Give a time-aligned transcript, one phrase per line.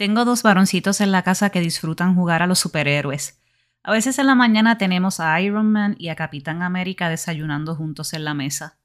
[0.00, 3.38] Tengo dos varoncitos en la casa que disfrutan jugar a los superhéroes.
[3.82, 8.14] A veces en la mañana tenemos a Iron Man y a Capitán América desayunando juntos
[8.14, 8.78] en la mesa.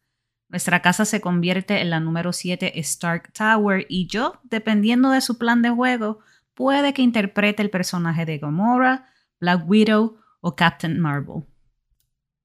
[0.49, 5.37] Nuestra casa se convierte en la número 7 Stark Tower y yo, dependiendo de su
[5.37, 6.19] plan de juego,
[6.53, 9.07] puede que interprete el personaje de Gamora,
[9.39, 11.45] Black Widow o Captain Marvel.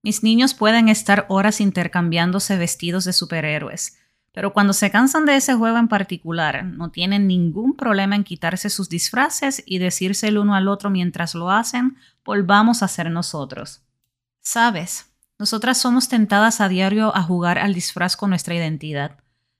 [0.04, 3.98] Mis niños pueden estar horas intercambiándose vestidos de superhéroes,
[4.32, 8.70] pero cuando se cansan de ese juego en particular, no tienen ningún problema en quitarse
[8.70, 13.82] sus disfraces y decirse el uno al otro mientras lo hacen, volvamos a ser nosotros.
[14.40, 19.18] Sabes, nosotras somos tentadas a diario a jugar al disfraz con nuestra identidad.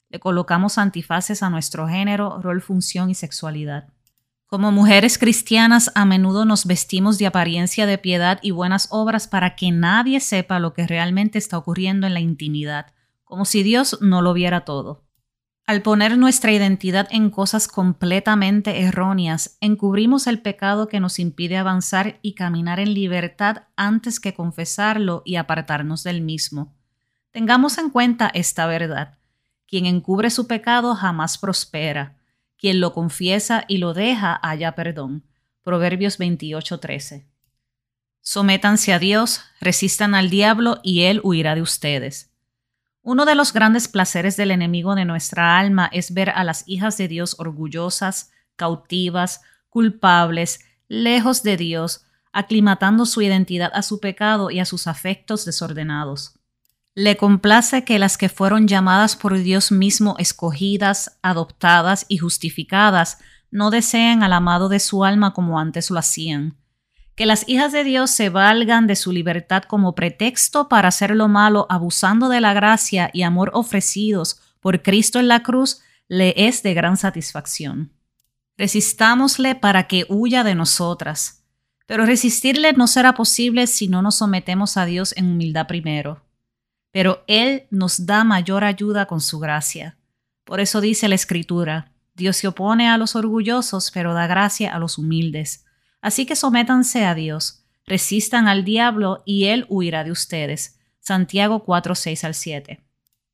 [0.09, 3.88] Le colocamos antifaces a nuestro género, rol, función y sexualidad.
[4.46, 9.57] Como mujeres cristianas a menudo nos vestimos de apariencia de piedad y buenas obras para
[9.57, 12.93] que nadie sepa lo que realmente está ocurriendo en la intimidad
[13.30, 15.07] como si Dios no lo viera todo.
[15.66, 22.19] Al poner nuestra identidad en cosas completamente erróneas, encubrimos el pecado que nos impide avanzar
[22.23, 26.74] y caminar en libertad antes que confesarlo y apartarnos del mismo.
[27.30, 29.19] Tengamos en cuenta esta verdad.
[29.69, 32.16] Quien encubre su pecado jamás prospera.
[32.59, 35.24] Quien lo confiesa y lo deja haya perdón.
[35.63, 37.29] Proverbios 28:13.
[38.23, 42.29] Sométanse a Dios, resistan al diablo y él huirá de ustedes.
[43.02, 46.98] Uno de los grandes placeres del enemigo de nuestra alma es ver a las hijas
[46.98, 54.60] de Dios orgullosas, cautivas, culpables, lejos de Dios, aclimatando su identidad a su pecado y
[54.60, 56.34] a sus afectos desordenados.
[56.95, 63.18] Le complace que las que fueron llamadas por Dios mismo escogidas, adoptadas y justificadas
[63.51, 66.59] no deseen al amado de su alma como antes lo hacían,
[67.21, 71.28] que las hijas de Dios se valgan de su libertad como pretexto para hacer lo
[71.28, 76.62] malo, abusando de la gracia y amor ofrecidos por Cristo en la cruz, le es
[76.62, 77.93] de gran satisfacción.
[78.56, 81.44] Resistámosle para que huya de nosotras,
[81.84, 86.25] pero resistirle no será posible si no nos sometemos a Dios en humildad primero.
[86.91, 89.98] Pero Él nos da mayor ayuda con su gracia.
[90.44, 94.78] Por eso dice la Escritura, Dios se opone a los orgullosos, pero da gracia a
[94.78, 95.66] los humildes.
[96.00, 100.78] Así que sométanse a Dios, resistan al diablo y él huirá de ustedes.
[101.00, 102.84] Santiago 4, 6 al 7.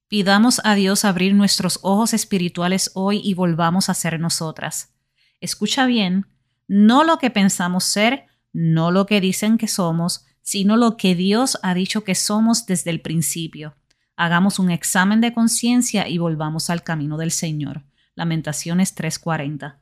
[0.08, 4.94] Pidamos a Dios abrir nuestros ojos espirituales hoy y volvamos a ser nosotras.
[5.40, 6.26] Escucha bien,
[6.68, 11.58] no lo que pensamos ser, no lo que dicen que somos, sino lo que Dios
[11.62, 13.76] ha dicho que somos desde el principio.
[14.16, 17.82] Hagamos un examen de conciencia y volvamos al camino del Señor.
[18.14, 19.78] Lamentaciones 3:40.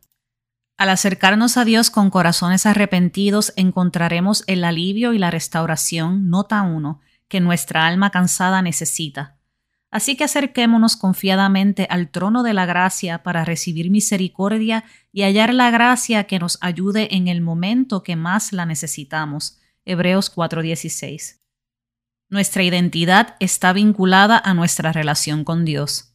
[0.77, 7.01] Al acercarnos a Dios con corazones arrepentidos, encontraremos el alivio y la restauración, nota uno,
[7.29, 9.39] que nuestra alma cansada necesita.
[9.93, 15.71] Así que acerquémonos confiadamente al trono de la gracia para recibir misericordia y hallar la
[15.71, 19.61] gracia que nos ayude en el momento que más la necesitamos.
[19.85, 21.41] Hebreos 4:16.
[22.29, 26.14] Nuestra identidad está vinculada a nuestra relación con Dios.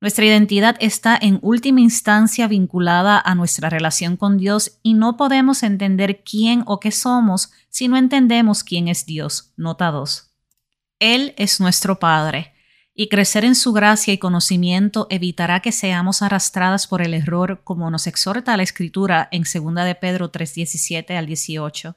[0.00, 5.64] Nuestra identidad está en última instancia vinculada a nuestra relación con Dios y no podemos
[5.64, 9.52] entender quién o qué somos si no entendemos quién es Dios.
[9.56, 10.30] Nota 2.
[11.00, 12.54] Él es nuestro Padre,
[12.94, 17.90] y crecer en su gracia y conocimiento evitará que seamos arrastradas por el error como
[17.90, 21.96] nos exhorta la Escritura en 2 de Pedro 3:17 al 18.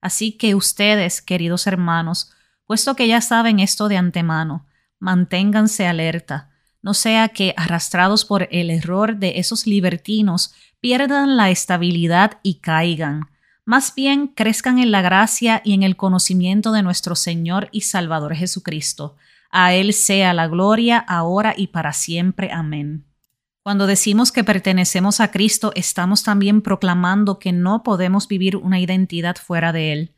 [0.00, 2.32] Así que ustedes, queridos hermanos,
[2.66, 4.66] puesto que ya saben esto de antemano,
[4.98, 6.49] manténganse alerta
[6.82, 13.28] no sea que, arrastrados por el error de esos libertinos, pierdan la estabilidad y caigan.
[13.64, 18.34] Más bien crezcan en la gracia y en el conocimiento de nuestro Señor y Salvador
[18.34, 19.16] Jesucristo.
[19.50, 22.50] A Él sea la gloria, ahora y para siempre.
[22.52, 23.04] Amén.
[23.62, 29.36] Cuando decimos que pertenecemos a Cristo, estamos también proclamando que no podemos vivir una identidad
[29.36, 30.14] fuera de Él.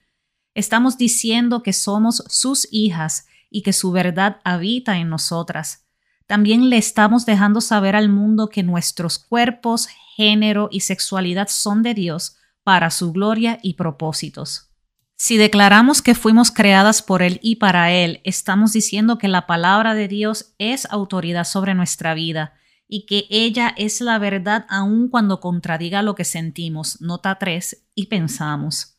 [0.55, 5.83] Estamos diciendo que somos sus hijas y que su verdad habita en nosotras
[6.33, 11.93] también le estamos dejando saber al mundo que nuestros cuerpos, género y sexualidad son de
[11.93, 14.71] Dios para su gloria y propósitos.
[15.15, 19.93] Si declaramos que fuimos creadas por Él y para Él, estamos diciendo que la palabra
[19.93, 22.55] de Dios es autoridad sobre nuestra vida
[22.89, 28.07] y que ella es la verdad aun cuando contradiga lo que sentimos, nota 3, y
[28.07, 28.97] pensamos.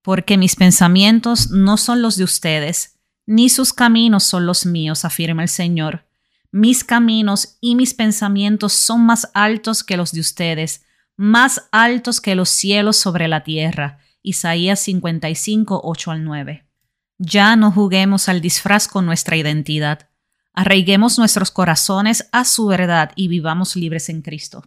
[0.00, 5.42] Porque mis pensamientos no son los de ustedes, ni sus caminos son los míos, afirma
[5.42, 6.05] el Señor.
[6.56, 12.34] Mis caminos y mis pensamientos son más altos que los de ustedes, más altos que
[12.34, 13.98] los cielos sobre la tierra.
[14.22, 16.64] Isaías 55, 8 al 9.
[17.18, 20.08] Ya no juguemos al disfraz con nuestra identidad.
[20.54, 24.64] Arraiguemos nuestros corazones a su verdad y vivamos libres en Cristo.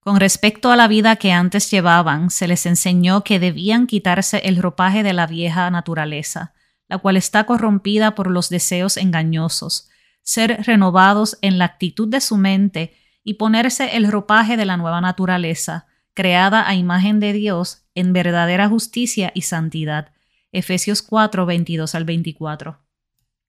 [0.00, 4.58] Con respecto a la vida que antes llevaban, se les enseñó que debían quitarse el
[4.58, 6.52] ropaje de la vieja naturaleza,
[6.86, 9.88] la cual está corrompida por los deseos engañosos,
[10.24, 15.00] ser renovados en la actitud de su mente y ponerse el ropaje de la nueva
[15.00, 20.12] naturaleza, creada a imagen de Dios en verdadera justicia y santidad.
[20.50, 22.80] Efesios 4, 22 al 24.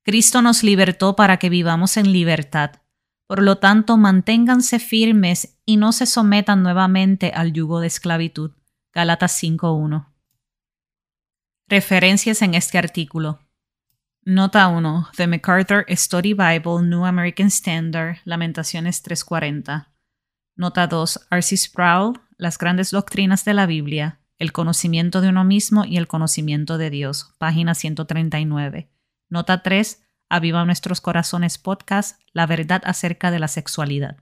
[0.03, 2.81] Cristo nos libertó para que vivamos en libertad.
[3.27, 8.51] Por lo tanto, manténganse firmes y no se sometan nuevamente al yugo de esclavitud.
[8.93, 10.07] Galatas 5.1.
[11.67, 13.39] Referencias en este artículo.
[14.27, 15.09] Nota 1.
[15.17, 19.91] The MacArthur Study Bible, New American Standard, Lamentaciones 340.
[20.55, 21.27] Nota 2.
[21.29, 21.57] R.C.
[21.57, 26.79] Sproul, Las grandes doctrinas de la Biblia, El conocimiento de uno mismo y el conocimiento
[26.79, 28.89] de Dios, página 139.
[29.29, 30.01] Nota 3.
[30.27, 34.17] Aviva Nuestros Corazones Podcast, La verdad acerca de la sexualidad.